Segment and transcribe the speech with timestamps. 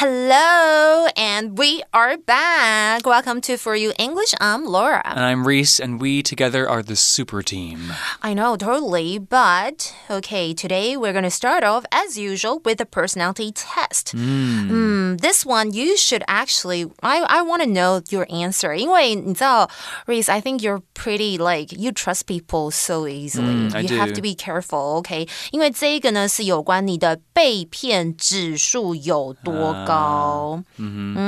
[0.00, 3.05] Hello, and we are back.
[3.05, 4.33] Welcome to For You English.
[4.41, 5.01] I'm Laura.
[5.05, 7.93] And I'm Reese, and we together are the super team.
[8.21, 9.17] I know, totally.
[9.17, 14.15] But, okay, today we're going to start off, as usual, with the personality test.
[14.15, 15.21] Mm.
[15.21, 18.73] this one, you should actually, I, I want to know your answer.
[18.75, 19.69] 因为你知道,
[20.07, 23.69] Reese, I think you're pretty, like, you trust people so easily.
[23.69, 23.95] Mm, I you do.
[23.97, 25.29] have to be careful, okay?
[25.51, 30.63] 因为这个呢是有关你的被骗指数有多高。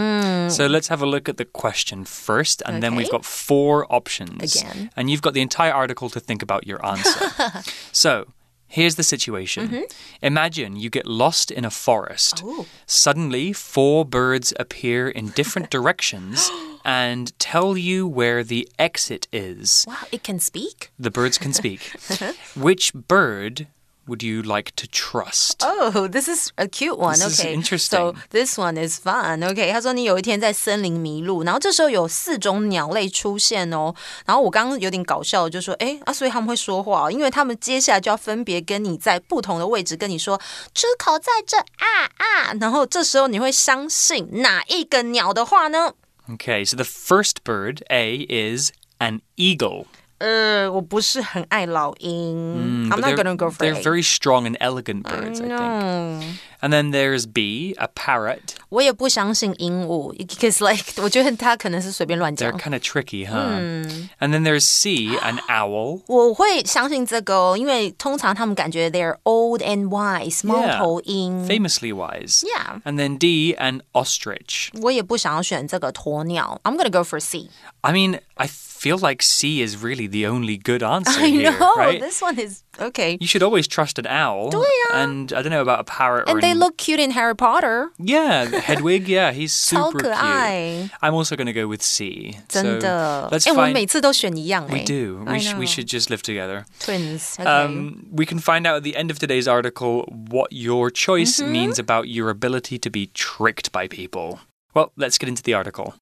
[0.02, 0.50] Mm.
[0.50, 4.56] So let's have a look at the question first, and then we've got four options.
[4.56, 4.90] Again.
[4.96, 7.62] And you've got the entire article to think about your answer.
[7.92, 8.26] so
[8.66, 9.82] here's the situation mm-hmm.
[10.22, 12.42] Imagine you get lost in a forest.
[12.44, 12.66] Oh.
[12.86, 16.50] Suddenly, four birds appear in different directions
[16.84, 19.84] and tell you where the exit is.
[19.86, 20.90] Wow, it can speak?
[20.98, 21.92] The birds can speak.
[22.56, 23.68] Which bird
[24.11, 25.61] would you like to trust?
[25.65, 27.19] Oh, this is a cute one.
[27.19, 27.97] This is okay, interesting.
[27.99, 29.41] So this one is fun.
[29.43, 33.93] Okay，他说你有一天在森林迷路，然后这时候有四种鸟类出现哦。
[34.25, 40.39] 然后我刚刚有点搞笑，就说，哎啊，所以他们会说话哦，因为他们接下来就要分别跟你在不同的位置跟你说
[40.73, 42.53] 出口在这啊啊。
[42.61, 45.93] 然后这时候你会相信哪一个鸟的话呢？
[46.29, 49.85] Okay, so the first bird, A, is an eagle.
[50.21, 52.89] 呃，我不是很爱老鹰。
[52.89, 53.83] I'm But not they're, gonna go for They're A.
[53.83, 56.23] very strong and elegant birds, I, think.
[56.61, 56.67] No.
[56.67, 58.55] And then there's B, a parrot.
[58.69, 62.59] 我也不相信鹦鹉，because like 我觉得他可能是随便乱 They're 讲。
[62.59, 63.85] kind of tricky, huh?
[64.19, 66.01] And then there's C, an owl.
[66.07, 70.77] 我会相信这个哦，因为通常他们感觉 they're old and wise，猫 Yeah.
[70.79, 71.47] 头鹰。
[71.47, 72.43] Famously wise.
[72.43, 72.81] Yeah.
[72.83, 74.69] And then D, an ostrich.
[74.81, 76.59] 我也不想要选这个鸵鸟。
[76.63, 77.49] I'm gonna go for C.
[77.81, 81.75] I mean, I feel like C is really the only good answer I here, know
[81.75, 81.99] right?
[81.99, 83.17] this one is okay.
[83.19, 84.51] You should always trust an owl.
[84.93, 87.35] And I don't know about a parrot or And they an- look cute in Harry
[87.35, 87.89] Potter.
[87.97, 90.15] Yeah, Hedwig, yeah, he's 超 super 可 cute.
[90.15, 92.37] 爱， I'm also going to go with C.
[92.47, 94.79] 真的 So。let's 哎，我们 find 每次都选一样哎。
[94.79, 95.23] We do.
[95.25, 95.67] I We, sh- we know.
[95.67, 96.65] should just live together.
[96.79, 97.35] twins.
[97.39, 97.45] Okay.
[97.45, 101.51] Um, we can find out at the end of today's article what your choice Mm-hmm.
[101.51, 104.39] means about your ability to be tricked by people.
[104.73, 105.95] Well, let's get into the article.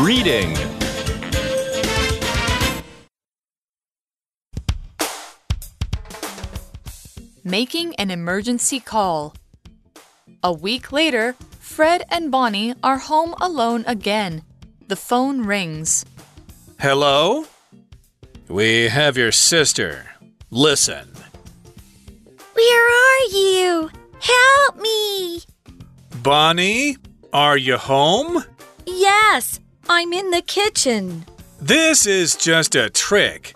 [0.00, 0.56] Reading
[7.47, 9.35] Making an emergency call.
[10.41, 14.41] A week later, Fred and Bonnie are home alone again.
[14.87, 16.03] The phone rings.
[16.79, 17.45] Hello?
[18.47, 20.07] We have your sister.
[20.49, 21.07] Listen.
[22.53, 23.91] Where are you?
[24.19, 25.41] Help me!
[26.23, 26.97] Bonnie,
[27.31, 28.43] are you home?
[28.87, 31.25] Yes, I'm in the kitchen.
[31.61, 33.55] This is just a trick.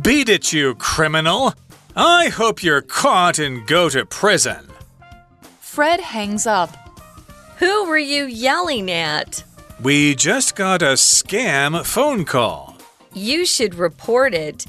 [0.00, 1.54] Beat it, you criminal.
[1.96, 4.68] I hope you're caught and go to prison.
[5.60, 6.76] Fred hangs up.
[7.58, 9.42] Who were you yelling at?
[9.82, 12.76] We just got a scam phone call.
[13.12, 14.66] You should report it.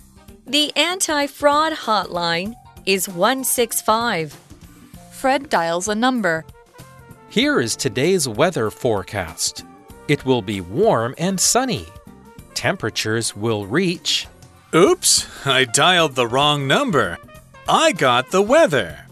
[0.48, 2.56] The anti fraud hotline
[2.86, 4.34] is 165.
[5.12, 6.44] Fred dials a number.
[7.30, 9.64] Here is today's weather forecast.
[10.08, 11.86] It will be warm and sunny.
[12.56, 14.28] Temperatures will reach.
[14.74, 17.18] Oops, I dialed the wrong number.
[17.68, 19.06] I got the weather.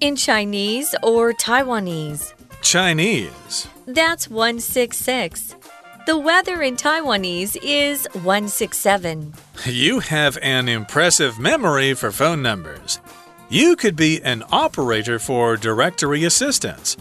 [0.00, 2.34] In Chinese or Taiwanese?
[2.60, 3.68] Chinese.
[3.86, 5.56] That's 166.
[6.04, 9.32] The weather in Taiwanese is 167.
[9.64, 13.00] You have an impressive memory for phone numbers.
[13.48, 16.98] You could be an operator for directory assistance.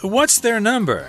[0.00, 1.06] What's their number?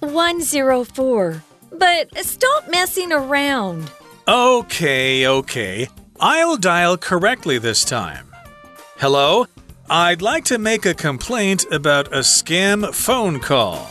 [0.00, 1.42] 104.
[1.72, 3.90] But stop messing around.
[4.28, 5.88] Okay, okay.
[6.20, 8.28] I'll dial correctly this time.
[8.98, 9.46] Hello?
[9.90, 13.90] I'd like to make a complaint about a scam phone call.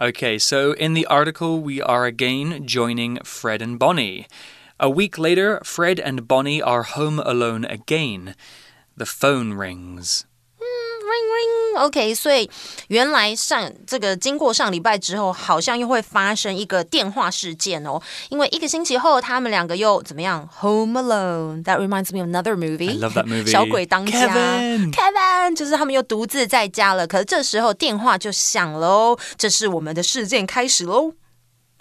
[0.00, 4.26] Okay, so in the article, we are again joining Fred and Bonnie.
[4.80, 8.34] A week later, Fred and Bonnie are home alone again.
[8.96, 10.24] The phone rings.
[11.69, 12.49] ring ring。OK，所以
[12.87, 18.01] 原来上这个经过上礼拜之后，好像又会发生一个电话事件哦。
[18.29, 20.47] 因为一个星期后，他们两个又怎么样？
[20.61, 22.89] Home Alone。That reminds me of another movie.
[22.89, 23.51] I love that movie.
[23.51, 27.05] 小鬼当家 Kevin Kevin 就是他们又独自在家了。
[27.07, 31.13] 可是这时候电话就响喽，这是我们的事件开始喽。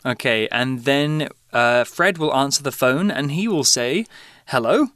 [0.03, 4.05] Okay, and then uh, Fred will answer the phone and he will say,
[4.49, 4.88] Hello.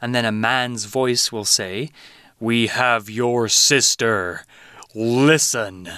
[0.00, 1.90] And then a man's voice will say,
[2.38, 4.40] We have your sister.
[4.94, 5.88] Listen.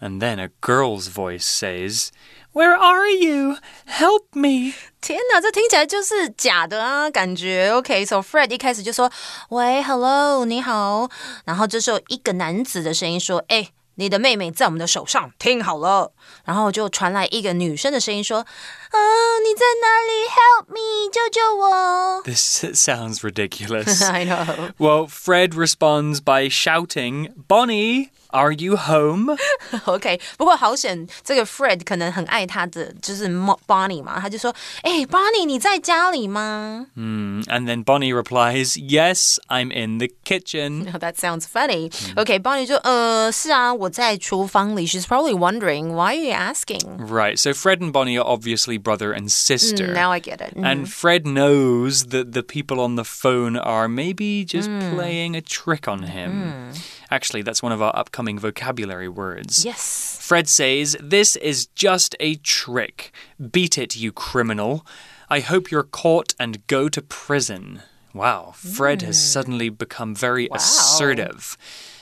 [0.00, 2.10] And then a girl's voice says,
[2.52, 3.56] Where are you?
[3.86, 4.74] Help me.
[5.00, 7.70] 天哪，这听起来就是假的啊，感觉。
[7.70, 11.08] OK，so、Fred 一开始就说：“喂，Hello，你好。”
[11.46, 16.12] 然后这时候一个男子的声音说：“哎。” 你的妹妹在我们的手上，听好了。
[16.44, 18.98] 然后就传来一个女生的声音说：“啊，
[19.38, 20.26] 你在哪里？
[20.28, 24.04] Help me，救救我！” This sounds ridiculous.
[24.04, 24.72] I know.
[24.78, 29.36] Well, Fred responds by shouting, Bonnie, are you home?
[29.84, 40.92] OK，不过好险，这个 Fred 可能很爱他的就是 Bonnie 嘛，他就说：“哎，Bonnie，你在家里吗？” Mm, and then Bonnie replies, Yes, I'm in the kitchen.
[40.98, 41.92] That sounds funny.
[42.16, 44.86] OK，Bonnie 就呃是啊，我在厨房里。
[44.86, 46.98] She's probably wondering why are you asking?
[46.98, 47.38] Right.
[47.38, 49.88] So Fred and Bonnie are obviously brother and sister.
[49.88, 50.54] Mm, now I get it.
[50.56, 55.86] And Fred knows that the people on the phone are maybe just playing a trick
[55.86, 56.72] on him.
[57.11, 59.65] Actually, that's one of our upcoming vocabulary words.
[59.65, 60.19] Yes.
[60.21, 63.11] Fred says, This is just a trick.
[63.51, 64.85] Beat it, you criminal.
[65.29, 67.81] I hope you're caught and go to prison.
[68.13, 69.27] Wow, Fred has hmm.
[69.27, 71.57] suddenly become very assertive.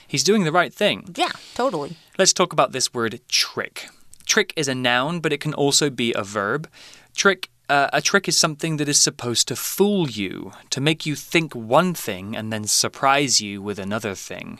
[0.07, 1.13] He's doing the right thing.
[1.17, 1.97] Yeah, totally.
[2.17, 3.89] Let's talk about this word trick.
[4.25, 6.69] Trick is a noun, but it can also be a verb.
[7.15, 11.15] Trick uh, a trick is something that is supposed to fool you, to make you
[11.15, 14.59] think one thing and then surprise you with another thing.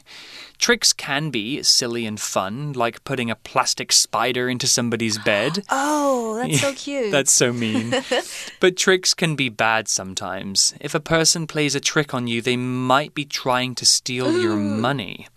[0.57, 5.63] Tricks can be silly and fun, like putting a plastic spider into somebody's bed.
[6.19, 7.12] Oh, that's so cute.
[7.12, 7.94] That's so mean.
[8.59, 10.74] but tricks can be bad sometimes.
[10.81, 14.56] If a person plays a trick on you, they might be trying to steal your
[14.56, 15.27] money.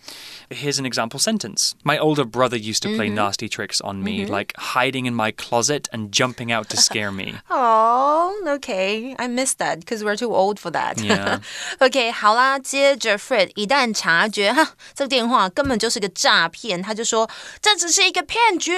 [0.50, 1.76] Here's an example sentence.
[1.84, 3.16] My older brother used to play Mm-hmm.
[3.16, 7.36] nasty tricks on me, like hiding in my closet and jumping out to scare me.
[7.50, 9.16] Oh, okay.
[9.18, 11.00] I missed that because we're too old for that.
[11.02, 11.40] Yeah.
[11.80, 17.30] OK，好啦，接着 Fred 一旦察觉哈，这个电话根本就是个诈骗，他就说
[17.62, 18.74] 这只是一个骗局。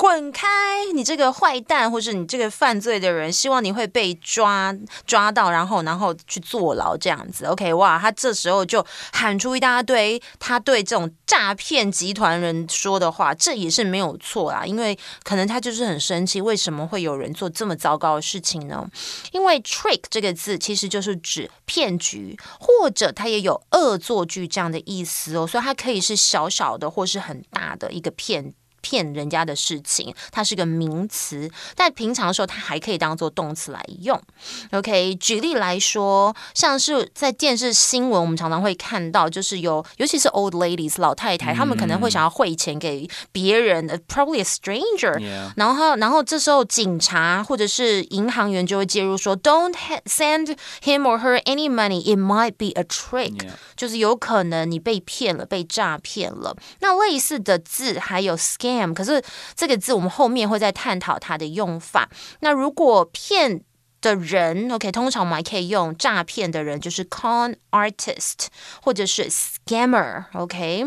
[0.00, 0.48] 滚开！
[0.94, 4.74] 你这个坏蛋，或是你这个犯罪的人，希望你会被抓
[5.06, 7.44] 抓到，然后然后去坐牢这样子。
[7.44, 8.82] OK，哇，他这时候就
[9.12, 18.88] 喊出一大堆他对这种诈骗集团人说的话，这也是没有错啦，因为可能他就是很生气，为什么会有人做这么糟糕的事情呢？
[19.32, 28.54] 因为 trick 这个字其实就是指骗局，或者它也有恶作剧这样的意思哦，所以它可以是小小的或是很大的一个骗。
[28.80, 34.20] 骗人家的事情，它是个名词，但平常的时候它还可以当做动词来用。
[34.72, 45.20] OK，举例来说，像是在电视新闻，我们常常会看到，就是有，尤其是 old ladies 老太太，她们可能会想要汇钱给别人、呃 p r o b a stranger.
[45.56, 49.74] 然后，然后这时候警察或者是银行员就会介入说，Don't
[50.06, 52.02] send him or her any money.
[52.02, 53.38] It might be a trick.
[53.76, 56.56] 就是有可能你被骗了，被诈骗了。
[56.80, 59.22] 那类似的字还有 scam，可是
[59.54, 62.08] 这个字我们后面会再探讨它的用法。
[62.40, 63.62] 那如果骗
[64.00, 68.46] 的人，OK，通常我们还可以用诈骗的人，就是 con artist
[68.82, 70.86] 或者是 scammer，OK、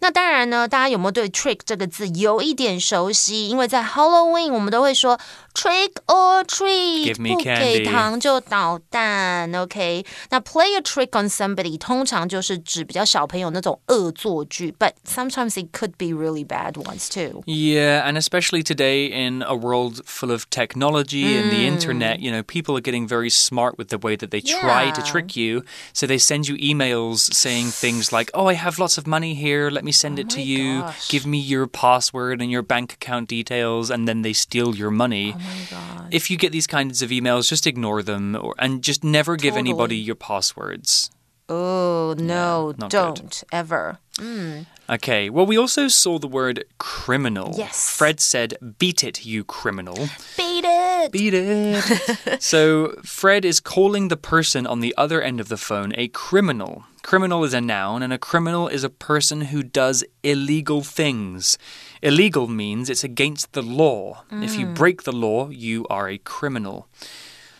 [0.00, 3.50] 那当然呢，大家有没有对 trick 这个字有一点熟悉？
[3.50, 5.20] 因为在 Halloween 我们都会说
[5.53, 10.05] trick or treat， Give me 不给 candy 糖就捣蛋，OK。
[10.29, 17.43] 那 play a trick on somebody 通常就是指比较小朋友那种恶作剧，but sometimes it could be really bad ones too。
[17.45, 22.43] Yeah, and especially today in a world full of technology and the internet, you know,
[22.43, 25.11] people are getting very smart with the way that they try to Yeah.
[25.11, 25.63] trick you.
[25.93, 29.69] So they send you emails saying things like, "Oh, I have lots of money here.
[29.69, 30.81] Let me send it to you.
[30.83, 31.09] gosh.
[31.09, 35.35] Give me your password and your bank account details." And then they steal your money.
[35.44, 39.04] Oh my god！If you get these kinds of emails, just ignore them or, and just
[39.04, 41.10] never give anybody your passwords.
[41.48, 43.14] Oh no, not good.
[43.14, 43.98] don't ever.
[44.18, 44.62] Hmm.
[44.88, 47.54] Okay, well, we also saw the word criminal.
[47.56, 47.90] Yes.
[47.90, 49.96] Fred said, Beat it, you criminal.
[50.36, 51.10] Beat it.
[51.12, 52.42] Beat it.
[52.42, 56.84] so, Fred is calling the person on the other end of the phone a criminal.
[57.02, 61.58] Criminal is a noun, and a criminal is a person who does illegal things.
[62.03, 64.23] Illegal means it's against the law.
[64.31, 66.85] If you break the law, you are a criminal.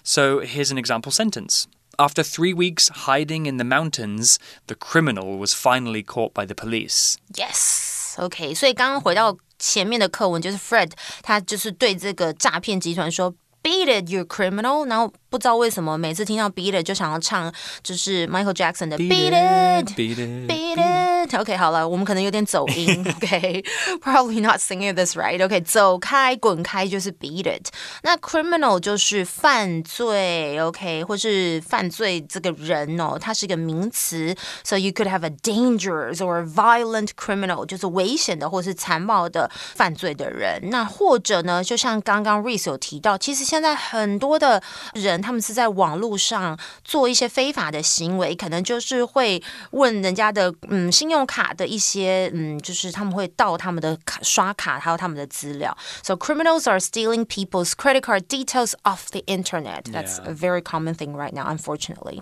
[0.04, 1.66] So, here's an example sentence.
[1.98, 7.18] After three weeks hiding in the mountains, the criminal was finally caught by the police.
[7.36, 8.54] Yes, OK。
[8.56, 10.92] 所以刚刚回到前面的课文，就是 Fred
[11.22, 13.36] 他就是对这个诈骗集团说。
[13.62, 14.88] Beat it, you criminal！
[14.88, 20.49] 然后 不知道为什么每次听到 Beat It 就想要唱，就是 Michael Jackson 的 Beat it, beat it.
[20.49, 21.35] Beat it.
[21.35, 23.05] OK，好了，我们可能有点走音。
[23.17, 25.45] OK，probably、not singing this right.
[25.45, 27.67] OK，走开，滚开就是 beat it。
[28.05, 34.33] 那 criminal 就是犯罪，OK，或是犯罪这个人哦，它是一个名词。
[34.63, 40.71] So you could have a dangerous or violent criminal，就是危险的或是残暴的犯罪的人。
[40.71, 44.63] 那或者呢，就像刚刚 Reese 有提到，其实现在很多的
[44.93, 55.77] 人他们是在网络上做一些非法的行为，可能就是会问人家的嗯信用卡的一些嗯，就是他们会盗他们的卡刷卡，还有他们的资料。
[56.03, 59.85] So criminals are stealing people's credit card details off the internet.
[59.91, 62.21] That's a very common thing right now, unfortunately.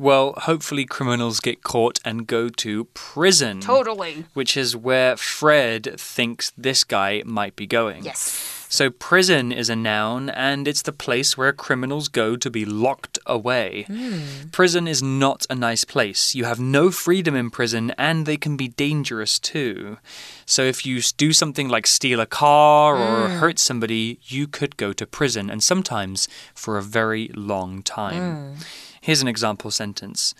[0.00, 3.60] Well, hopefully criminals get caught and go to prison.
[3.60, 4.24] Totally.
[4.32, 8.04] Which is where Fred thinks this guy might be going.
[8.04, 8.66] Yes.
[8.70, 13.18] So, prison is a noun, and it's the place where criminals go to be locked
[13.26, 13.84] away.
[13.88, 14.48] Hmm.
[14.52, 16.34] Prison is not a nice place.
[16.34, 19.98] You have no freedom in prison, and they can be dangerous too.
[20.46, 23.34] So, if you do something like steal a car or hmm.
[23.34, 28.54] hurt somebody, you could go to prison, and sometimes for a very long time.
[28.54, 28.62] Hmm.
[29.01, 30.33] Here's an example sentence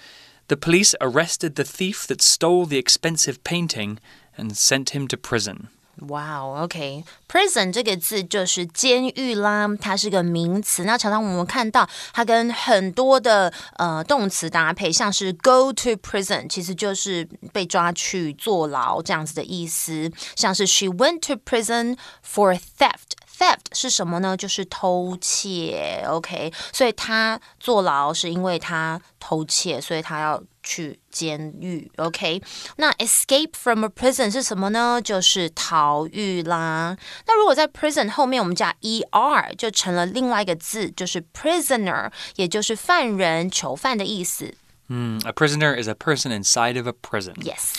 [0.47, 3.97] The police arrested the thief that stole the expensive painting
[4.37, 5.69] and sent him to prison.
[5.97, 7.03] Wow, OK.
[7.27, 10.83] Prison 这个字就是监狱啦，它是个名词。
[10.83, 20.11] 那常常我们看到它跟很多的呃动词搭配，像是 go to prison，其实就是被抓去坐牢这样子的意思。
[20.35, 23.15] 像是 she went to prison for theft。
[23.39, 24.37] Theft 是什么呢？
[24.37, 32.41] 就是偷窃，OK，所以他坐牢是因为他偷窃，所以他要去监狱，OK。
[32.77, 35.01] 那 escape from a prison 是什么呢？
[35.03, 36.95] 就是逃狱啦。
[37.27, 44.53] 那如果在 prison 后面我们加 er，就成了另外一个字，就是 prisoner，也就是犯人、囚犯的意思。
[44.87, 47.33] Hmm, a prisoner is a person inside of a prison.
[47.41, 47.73] Yes.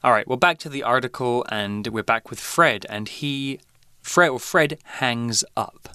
[0.00, 3.58] All right, well, back to the article, and we're back with Fred, and he,
[4.02, 5.88] Fred, well, Fred hangs up.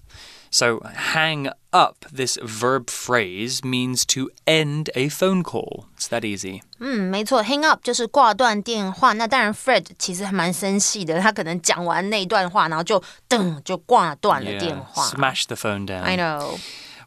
[0.51, 0.82] So,
[1.15, 5.86] hang up, this verb phrase, means to end a phone call.
[5.98, 6.62] It's that easy.
[6.79, 9.13] 嗯，没错，hang up 就是挂断电话。
[9.13, 15.08] 那当然，Fred 其实还蛮生气的，他可能讲完那段话，然后就噔就挂断了电 Yeah, 话。
[15.08, 16.03] smash the phone down.
[16.03, 16.60] I know.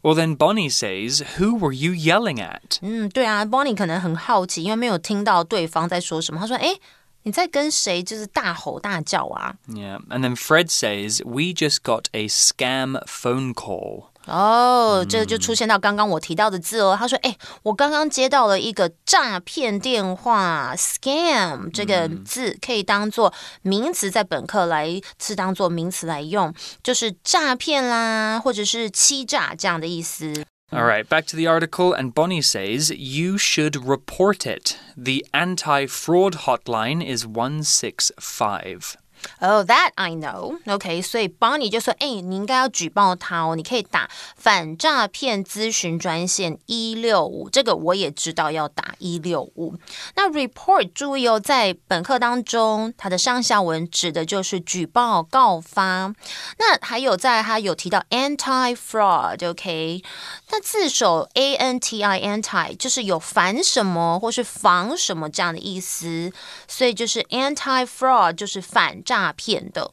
[0.02, 2.78] Well, then Bonnie says, Who were you yelling at?
[2.80, 6.40] 嗯，对啊，Bonnie 可能很好奇，因为没有听到对方在说什么。
[6.40, 6.74] 他说：“哎，
[7.23, 16.95] 你在跟谁就是大吼大叫啊 Yeah, and then Fred says, We just got a scam phone call.？” 哦，这就出现到刚刚我提到的字哦。
[16.97, 34.79] 他说：“哎，我刚刚接到了一个诈骗电话，scam 这个字可以当做名词，在本课来是当做名词来用，就是诈骗啦，或者是欺诈这样的意思。” All right, back to the article, and Bonnie says, You should report it.
[34.95, 38.95] The anti fraud hotline is 165.
[39.39, 40.59] Oh, that I know.
[40.67, 49.75] OK，所以 Bonnie 就说：“哎，你应该要举报他哦，你可以打反诈骗咨询专线一六五，这个我也知道要打一六五。
[50.15, 56.13] 那 report 注意哦，在本课当中，它的上下文指的就是举报、告发。
[56.59, 60.03] 那还有在它有提到 anti fraud，OK，、
[60.51, 66.31] 那自首 a n t i anti 就是有反什么或是防什么这样的意思，
[66.67, 69.92] 所以就是 anti fraud 就是反诈骗的。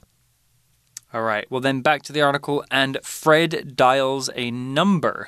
[1.14, 5.28] All right, well, then back to the article, and Fred dials a number.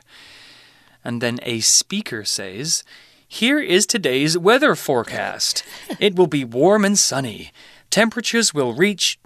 [1.04, 2.84] And then a speaker says,
[3.28, 5.64] Here is today's weather forecast.
[6.00, 7.52] It will be warm and sunny.
[7.92, 9.20] Temperatures will reach.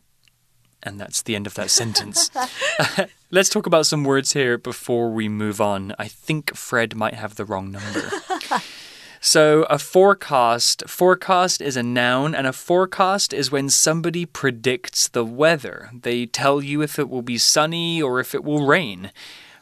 [0.84, 2.30] And that's the end of that sentence.
[3.32, 5.94] Let's talk about some words here before we move on.
[5.98, 8.12] I think Fred might have the wrong number.
[9.27, 10.83] So, a forecast.
[10.87, 15.89] Forecast is a noun, and a forecast is when somebody predicts the weather.
[15.95, 19.13] They tell you if it will be sunny or if it will rain.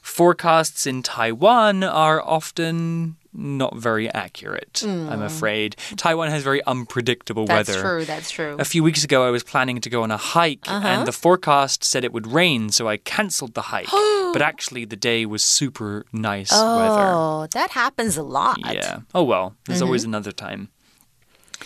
[0.02, 5.22] Forecasts in Taiwan are often not very accurate, I'm hmm.
[5.22, 5.76] afraid.
[5.96, 7.80] Taiwan has very unpredictable That's weather.
[7.80, 8.04] That's true.
[8.04, 8.56] That's true.
[8.58, 11.04] A few weeks ago, I was planning to go on a hike, and uh-huh.
[11.04, 13.86] the forecast said it would rain, so I cancelled the hike.
[14.32, 17.12] but actually, the day was super nice oh, weather.
[17.14, 18.58] Oh, that happens a lot.
[18.74, 19.00] Yeah.
[19.14, 19.86] Oh well, there's mm-hmm.
[19.86, 20.68] always another time.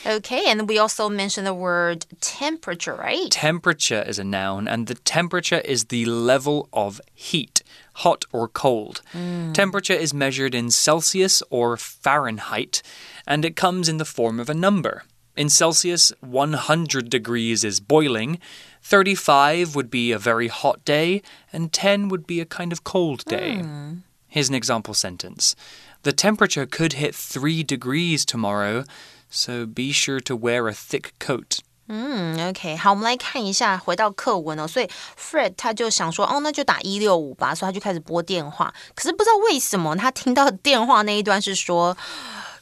[0.04, 3.30] Okay, and we also mentioned the word temperature, right?
[3.30, 7.62] Temperature is a noun, and the temperature is the level of heat,
[7.96, 9.00] hot or cold.
[9.12, 9.54] Mm.
[9.54, 12.82] Temperature is measured in Celsius or Fahrenheit,
[13.26, 15.04] and it comes in the form of a number.
[15.36, 18.38] In Celsius, 100 degrees is boiling,
[18.82, 21.22] 35 would be a very hot day,
[21.52, 23.58] and 10 would be a kind of cold day.
[23.58, 23.94] Hmm.
[24.28, 25.56] Here's an example sentence
[26.02, 28.84] The temperature could hit 3 degrees tomorrow,
[29.30, 31.60] so be sure to wear a thick coat.
[31.88, 34.66] 嗯，OK，好，我们来看一下，回到课文哦。
[34.66, 34.88] 所以
[35.18, 38.72] Fred 他就想说，哦，那就打一六五吧，所以他就开始拨电话。
[38.94, 41.96] 可是不知道为什么，他听到电话那一段是说。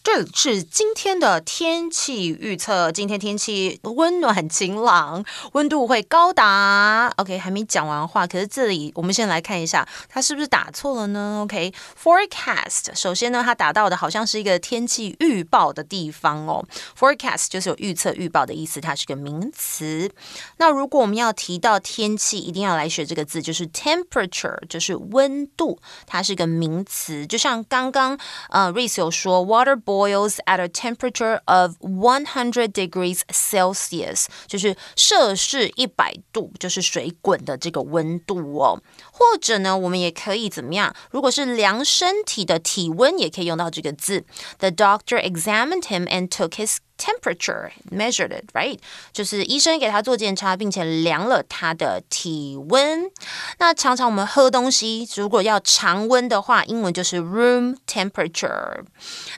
[0.05, 2.93] 这是今天的天气预测。
[2.93, 7.11] 今天天气温暖晴朗，温度会高达。
[7.17, 16.63] OK，还没讲完话，可是这里我们先来看一下，它是不是打错了呢？OK，forecast，首先呢，它打到的好像是一个天气预报的地方哦。
[16.97, 20.13] forecast 就是有预测、预报的意思，它是个名词。
[20.59, 27.27] 那如果我们要提到天气，一定要来学这个字，就是 temperature，就是温度，它是个名词。
[27.27, 28.19] 就像刚刚
[28.51, 29.94] 呃 r e c e 有说，water boy。
[29.94, 38.82] boils at a temperature of 100 degrees Celsius，就是摄氏一百度，就是水滚的这个温度哦。
[39.12, 40.94] 或者呢，我们也可以怎么样？
[41.12, 44.26] 如果是量身体的体温，也可以用到这个字。
[44.60, 48.79] The doctor examined him and took his temperature measured it right，
[49.13, 53.11] 就是医生给他做检查，并且量了他的体温。
[53.59, 58.85] 那常常我们喝东西，如果要常温的话，英文就是 room temperature。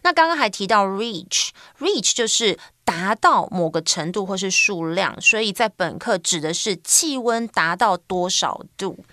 [0.03, 1.49] 那刚刚还提到 reach
[1.80, 9.06] reach，reach 就是达到某个程度或是数量，所以在本课指的是气温达到多少度。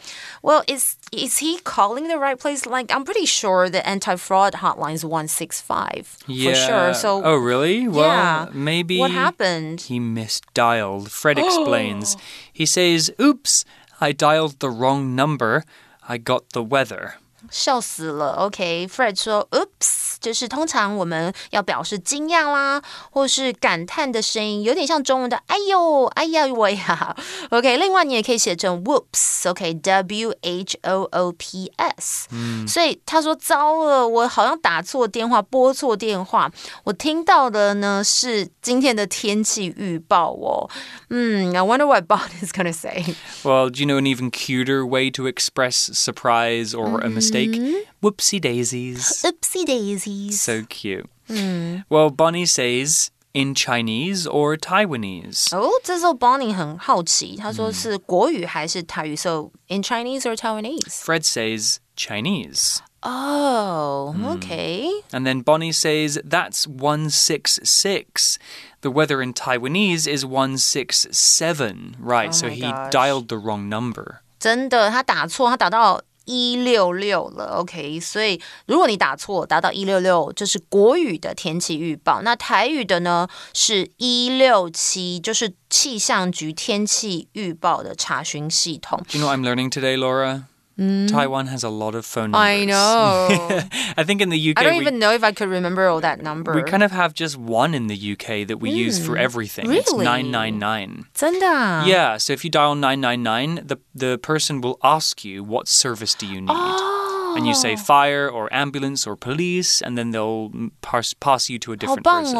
[0.42, 2.68] Well, is is he calling the right place?
[2.68, 6.92] Like I'm pretty sure the anti-fraud hotline is one six five for sure.
[6.94, 7.88] So oh really?
[7.88, 8.46] Well, yeah.
[8.52, 9.82] maybe what happened?
[9.82, 11.08] He misdialed.
[11.10, 12.16] Fred explains.
[12.52, 13.64] he says, "Oops,
[14.00, 15.62] I dialed the wrong number.
[16.08, 17.14] I got the weather."
[17.50, 18.33] 笑死了。
[18.33, 22.81] OK，Fred、okay, 说，Oops，就是通常我们要表示惊讶啦，
[23.12, 27.15] 或是感叹的声音，有点像中文的“哎呦，哎呀我呀”。
[27.51, 32.27] OK，另外你也可以写成 Whoops，OK，W H O O P S。
[32.31, 36.51] 嗯，所以他说糟了，我好像打错电话，拨错电话。
[36.85, 40.69] 我听到的呢是今天的天气预报哦。
[41.09, 43.15] 嗯，I wonder what Bob is gonna say.
[43.43, 47.32] Well, do you know an even cuter way to express surprise or a mistake?
[47.32, 47.58] mistake.
[47.58, 47.75] Mm -hmm.
[48.00, 49.25] Whoopsie daisies.
[49.25, 50.40] Oopsie daisies.
[50.40, 51.08] So cute.
[51.28, 51.84] Mm.
[51.88, 55.54] Well, Bonnie says in Chinese or Taiwanese.
[55.54, 59.14] Oh, 这时候 Bonnie 很好奇，他说是国语还是台语？
[59.14, 61.02] So in Chinese or Taiwanese?
[61.04, 62.78] Fred says Chinese.
[63.00, 64.38] Oh, mm.
[64.38, 64.90] okay.
[65.12, 68.38] And then Bonnie says that's 166.
[68.80, 71.96] The weather in Taiwanese is 167.
[72.00, 72.90] Right, oh so he gosh.
[72.90, 74.22] dialed the wrong number.
[74.40, 82.21] 真的，他打错，他打到 一六六了，OK，所以如果你打错，打到一六六，这是国语的天气预报。
[82.21, 89.03] 那台语的呢是一六七，就是气象局天气预报的查询系统。
[89.12, 90.43] Do you know what I'm learning today, Laura?
[90.79, 91.07] Mm.
[91.07, 92.47] Taiwan has a lot of phone numbers.
[92.47, 93.62] I know.
[93.97, 96.01] I think in the UK, I don't we, even know if I could remember all
[96.01, 96.53] that number.
[96.55, 98.75] We kind of have just one in the UK that we mm.
[98.75, 99.19] use for mm.
[99.19, 99.67] everything.
[99.67, 99.79] Really?
[99.79, 101.05] It's nine nine nine.
[101.13, 101.86] 真的.
[101.86, 102.17] Yeah.
[102.17, 106.15] So if you dial nine nine nine, the the person will ask you what service
[106.15, 106.49] do you need.
[106.49, 107.36] Oh.
[107.36, 107.77] And you say oh.
[107.77, 112.36] fire or ambulance or police, and then they'll pass, pass you to a different person.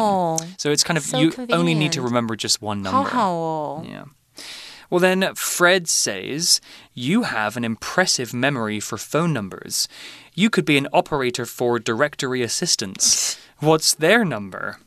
[0.56, 1.58] So it's kind of, so you convenient.
[1.58, 3.10] only need to remember just one number.
[3.10, 4.04] yeah.
[4.90, 6.60] Well, then, Fred says,
[6.92, 9.88] You have an impressive memory for phone numbers.
[10.34, 13.38] You could be an operator for directory assistance.
[13.60, 14.78] What's their number?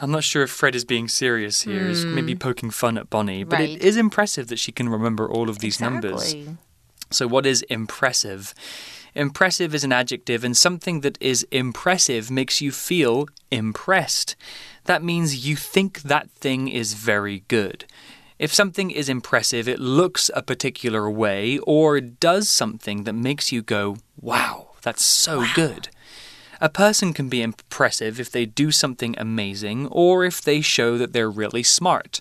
[0.00, 1.82] I'm not sure if Fred is being serious here.
[1.82, 1.88] Mm.
[1.88, 3.70] He's maybe poking fun at Bonnie, but right.
[3.70, 6.10] it is impressive that she can remember all of these exactly.
[6.10, 6.34] numbers.
[7.10, 8.54] So, what is impressive?
[9.14, 14.34] Impressive is an adjective, and something that is impressive makes you feel impressed.
[14.84, 17.84] That means you think that thing is very good.
[18.42, 23.62] If something is impressive, it looks a particular way or does something that makes you
[23.62, 25.52] go, wow, that's so wow.
[25.54, 25.88] good.
[26.60, 31.12] A person can be impressive if they do something amazing or if they show that
[31.12, 32.20] they're really smart.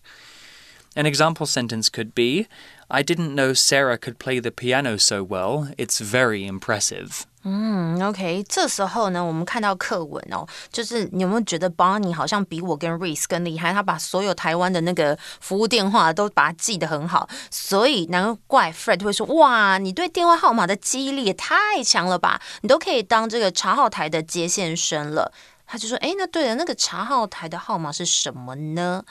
[0.95, 2.47] An example sentence could be
[2.90, 5.72] I didn't know Sarah could play the piano so well.
[5.76, 7.22] It's very impressive.
[7.48, 13.72] 嗯，OK，这时候呢，我们看到课文哦，就是你有没有觉得 Bonnie 好像比我跟 Reese 更厉害？
[13.72, 22.40] 他把所有台湾的那个服务电话都把它记得很好，所以难怪 Fred 会说：“哇，你对电话号码的记忆力也太强了吧？
[22.62, 25.32] 你都可以当这个查号台的接线生了。”
[25.71, 29.01] 他就说：“哎，那对了，那个查号台的号码是什么呢？”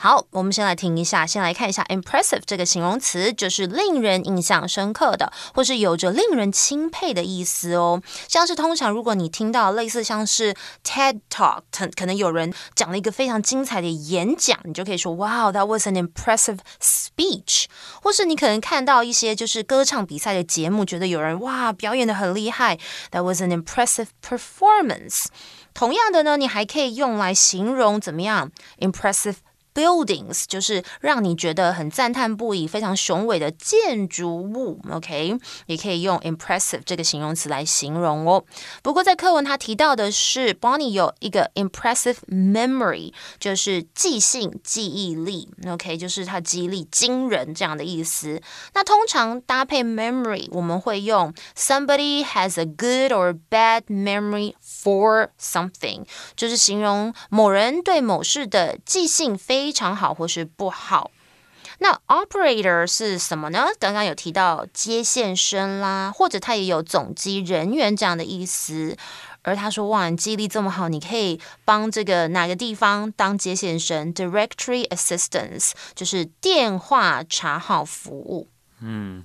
[0.00, 8.02] 好，我们先来听一下，先来看一下 “impressive” 这个形容词，就是令人印象深刻的，或是有着令人钦佩的意思哦。
[8.26, 11.62] 像是通常如果你听到类似像是 TED Talk，
[11.94, 17.66] 可能有人讲了一个非常精彩的演讲，你就可以说：“Wow, that was an impressive speech。”
[18.02, 22.76] 或是你可能看到一些就是歌唱比赛的节目，觉得有人哇表演的很厉害
[23.12, 25.26] ，That was an impressive performance。
[25.74, 29.36] 同样的呢，你还可以用来形容怎么样？impressive
[29.74, 34.80] buildings 就是让你觉得很赞叹不已、非常雄伟的建筑物。
[34.90, 38.44] OK，也可以用 impressive 这个形容词来形容哦。
[38.82, 45.48] 不过在课文他提到的是，Bonnie 有一个 impressive memory，就是记性、记忆力。
[45.68, 48.40] OK，就是他记忆力惊人这样的意思。
[48.74, 56.04] 那通常搭配 memory，我们会用 somebody has a good or bad memory for something，
[56.34, 59.67] 就是形容某人对某事的记性非。
[59.68, 61.10] 非常好或是不好。
[61.80, 63.66] 那 operator 是什么呢？
[63.78, 68.96] 刚刚有提到接线生啦，或者他也有总机人员这样的意思。
[69.42, 78.48] 而他说：“哇，你记忆力这么好，你可以帮这个哪个地方当接线生？Directory assistance 就是电话查号服务。”
[78.80, 79.24] 嗯。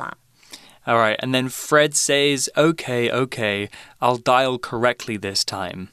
[0.00, 0.16] 啦。
[0.86, 3.68] All right, and then Fred says, okay, okay,
[4.00, 5.90] I'll dial correctly this time.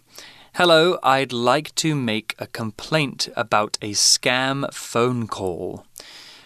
[0.55, 5.85] Hello, I'd like to make a complaint about a scam phone call.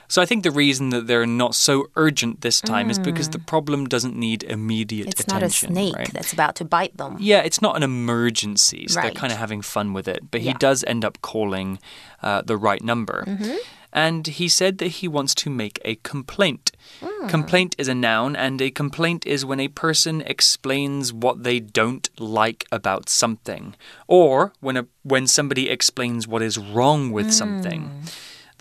[0.10, 2.92] So I think the reason that they're not so urgent this time mm.
[2.92, 3.46] is because the mm.
[3.46, 5.46] problem doesn't need immediate it's attention.
[5.46, 6.14] It's not a snake right?
[6.14, 7.16] that's about to bite them.
[7.22, 9.04] Yeah, it's not an emergency, so right.
[9.04, 10.30] they're kind of having fun with it.
[10.30, 10.52] But yeah.
[10.52, 11.80] he does end up calling
[12.22, 13.24] uh, the right number.
[13.26, 13.58] Mm -hmm
[13.94, 16.72] and he said that he wants to make a complaint.
[17.02, 17.30] Mm.
[17.30, 22.10] Complaint is a noun, and a complaint is when a person explains what they don't
[22.20, 23.76] like about something,
[24.08, 27.34] or when, a, when somebody explains what is wrong with mm.
[27.34, 28.04] something.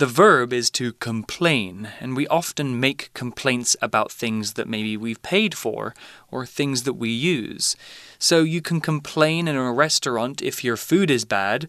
[0.01, 5.21] The verb is to complain, and we often make complaints about things that maybe we've
[5.21, 5.95] paid for
[6.31, 7.77] or things that we use.
[8.19, 11.69] So you can complain in a restaurant if your food is bad,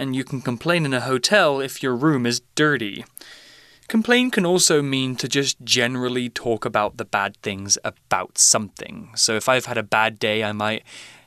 [0.00, 3.04] and you can complain in a hotel if your room is dirty.
[3.86, 9.10] Complain can also mean to just generally talk about the bad things about something.
[9.14, 10.84] So if I've had a bad day, I might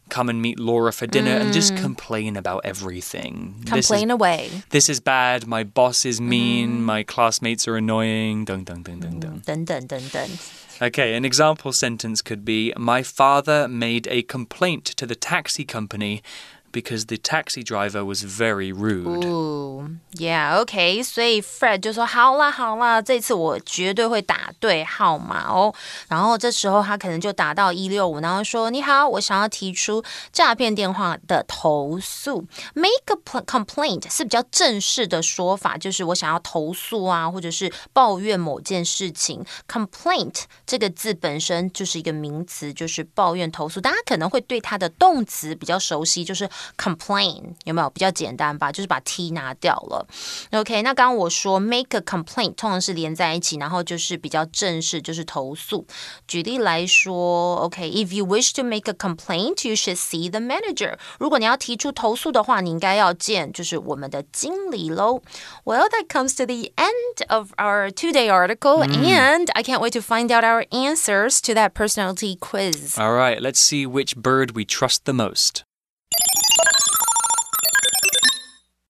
[0.09, 1.41] come and meet Laura for dinner mm.
[1.41, 1.81] and just mm.
[1.81, 3.55] complain about everything.
[3.65, 4.49] Complain this is, away.
[4.69, 5.45] This is bad.
[5.45, 6.79] My boss is mean.
[6.79, 6.81] Mm.
[6.81, 8.45] My classmates are annoying.
[8.45, 9.41] Dun, dun, dun, dun, dun.
[9.45, 10.29] Dun, dun, dun, dun.
[10.81, 16.23] Okay, an example sentence could be My father made a complaint to the taxi company
[16.73, 19.25] because the taxi driver was very rude.
[19.25, 21.03] 哦 yeah, okay.
[21.03, 25.73] 所以 Fred 就说：“好啦，好啦，这次我绝对会打对号码哦。”
[26.07, 32.45] 然后这时候他可能就打到一六五，然后说：“你好，我想要提出诈骗电话的投诉。
[32.73, 39.43] ”Make a complaint 是比较正式的说法，就是我想要投诉啊，或者是抱怨某件事情。
[39.67, 43.81] Complaint 这个字本身就是一个名词，就是抱怨、投诉。
[43.81, 46.47] 大家可能会对它的动词比较熟悉，就是。
[46.76, 48.70] complain 有没有比较简单吧？
[48.70, 50.07] 就是把 t 拿掉了。
[50.52, 55.87] OK，那刚刚我说 make a complaint 通常是连在一起，然后就是比较正式，就是投诉。
[56.26, 60.96] 举例来说，OK，if you wish to make a complaint，you should see the manager。
[61.18, 65.22] 如果你要提出投诉的话，你应该要见就是我们的经理喽。
[65.64, 70.31] Well, that comes to the end of our two-day article, and I can't wait to find
[70.31, 72.98] out our answers to that personality quiz.
[72.98, 75.64] All right, let's see which bird we trust the most.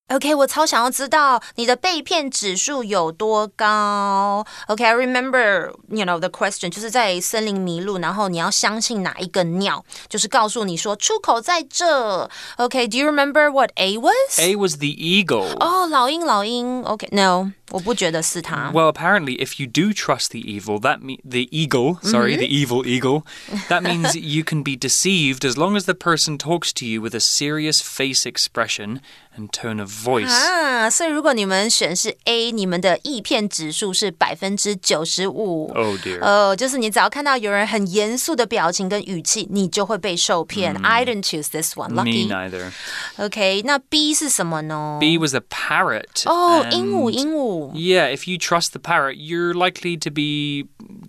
[0.08, 4.42] OK，我超想要知道你的被骗指数有多高。
[4.68, 12.28] OK，I remember，you know the question，就是在森林迷路，然后你要相信哪一个鸟，就是告诉你说出口在这。
[12.56, 15.54] OK，do you remember what A was？A was the eagle。
[15.60, 16.82] 哦，老鹰，老鹰。
[16.84, 17.52] OK，no。
[17.72, 18.70] 我不觉得是他。
[18.72, 23.24] Well, apparently, if you do trust the evil, that me the eagle, sorry, the evil eagle,
[23.68, 27.14] that means you can be deceived as long as the person talks to you with
[27.14, 29.00] a serious face expression
[29.36, 30.30] and tone of voice.
[30.30, 35.70] 啊，所以如果你们选是 A，你们的易骗指数是百分之九十五。
[35.74, 36.20] Oh dear.
[36.20, 40.74] 呃，就是你只要看到有人很严肃的表情跟语气，你就会被受骗。
[40.82, 41.90] I didn't choose this one.
[41.90, 42.28] Me Lucky.
[42.28, 42.72] neither.
[43.16, 46.24] OK，那 B 是什么呢 B was a parrot.
[46.24, 47.58] 哦，鹦鹉， and- 鹦鹉。
[47.74, 50.66] Yeah, if you trust the parrot, you're likely to be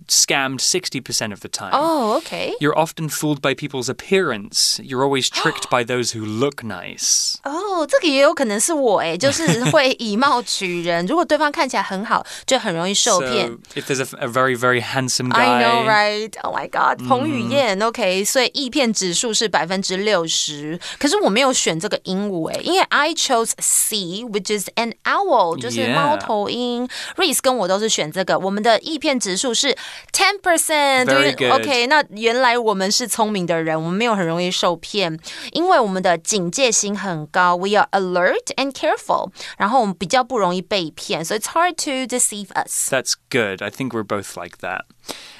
[0.08, 1.72] scammed 60% of the time.
[1.72, 2.54] 哦，OK。
[2.60, 4.80] You're often fooled by people's appearance.
[4.82, 7.36] You're always tricked by those who look nice.
[7.44, 11.06] 哦，这个也有可能是我哎，就是会以貌取人。
[11.06, 13.48] 如果对方看起来很好，就很容易受骗。
[13.74, 16.30] So if there's a, a very, very handsome guy, I know, right?
[16.42, 20.78] Oh my God，彭于晏、o k 所以易骗指数是百分之六十。
[20.98, 26.88] 可是我没有选这个鹦鹉哎，因为 I chose C，which is an owl，就是 Yeah 猫头 鹰。
[27.16, 29.76] Reese 跟我都是选这个，我们的易骗指数是
[30.12, 31.06] ten percent。
[31.06, 35.18] Very good OK，那原来我们是聪明的人，我们没有很容易受骗，
[35.52, 42.90] 因为我们的警戒心很高，we are alert and careful，然后我们比较不容易被骗，所以 it's hard to deceive us。
[42.90, 43.62] that's good.
[43.62, 44.82] I think we're both like that.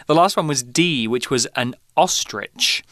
[0.06, 2.82] The last one was D, which was an ostrich.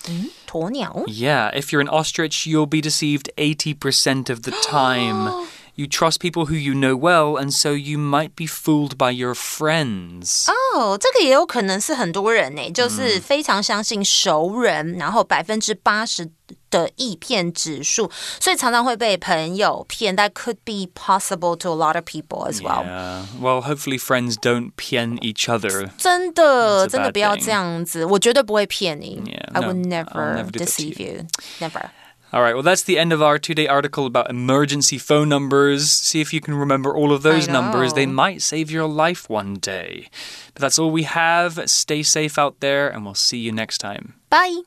[0.46, 1.04] 鸵鸟。
[1.08, 5.46] Yeah, if you're an ostrich, you'll be deceived 80% of the time.
[5.74, 9.32] You trust people who you know well, and so you might be fooled by your
[9.34, 10.46] friends.
[10.48, 16.28] 哦，这个也有可能是很多人呢，就是非常相信熟人，然后百分之八十
[16.68, 20.16] 的易骗指数，所以常常会被朋友骗。
[20.16, 22.84] That could be possible to a lot of people as well.
[22.84, 23.26] Yeah.
[23.40, 25.90] Well, hopefully friends don't pien each other.
[25.96, 27.44] 真的， It's a 真的 bad 不要 thing.
[27.44, 29.22] 这样子，我绝对不会骗你。
[29.24, 31.26] Yeah, I no, would I'll never never do that to deceive you.
[31.60, 31.90] Never.
[32.33, 35.91] All right, well, that's the end of our two day article about emergency phone numbers.
[35.91, 37.93] See if you can remember all of those numbers.
[37.93, 40.09] They might save your life one day.
[40.55, 41.69] But that's all we have.
[41.69, 44.15] Stay safe out there, and we'll see you next time.
[44.31, 44.61] Bye.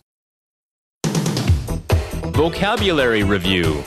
[2.36, 3.82] Vocabulary Review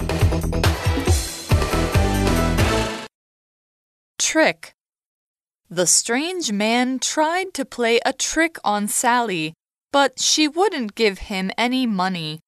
[4.18, 4.74] Trick.
[5.70, 9.54] The strange man tried to play a trick on Sally,
[9.94, 12.42] but she wouldn't give him any money.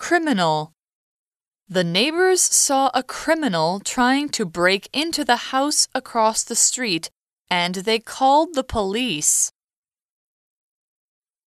[0.00, 0.72] Criminal.
[1.68, 7.10] The neighbors saw a criminal trying to break into the house across the street,
[7.50, 9.52] and they called the police.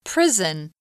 [0.05, 0.71] Prison.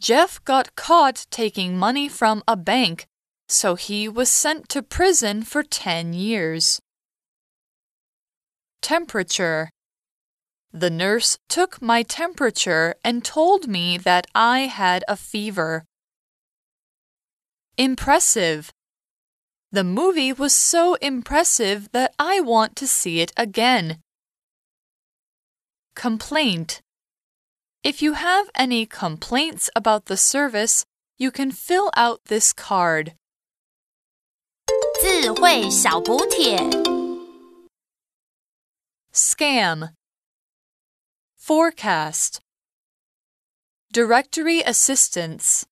[0.00, 3.06] Jeff got caught taking money from a bank,
[3.50, 6.80] so he was sent to prison for 10 years.
[8.80, 9.68] Temperature.
[10.72, 15.84] The nurse took my temperature and told me that I had a fever.
[17.77, 18.71] Impressive.
[19.71, 23.99] The movie was so impressive that I want to see it again.
[25.95, 26.81] Complaint.
[27.83, 30.85] If you have any complaints about the service,
[31.17, 33.13] you can fill out this card.
[35.01, 36.57] 智慧小补帖。
[39.11, 39.89] Scam.
[41.37, 42.39] Forecast.
[43.91, 45.65] Directory assistance.